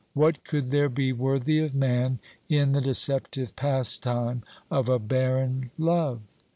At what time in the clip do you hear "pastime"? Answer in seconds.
3.55-4.41